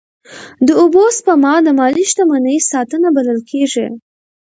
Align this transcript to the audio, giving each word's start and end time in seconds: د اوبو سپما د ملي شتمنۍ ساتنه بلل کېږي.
د 0.67 0.69
اوبو 0.81 1.03
سپما 1.17 1.55
د 1.65 1.67
ملي 1.79 2.05
شتمنۍ 2.11 2.57
ساتنه 2.71 3.07
بلل 3.15 3.39
کېږي. 3.51 3.87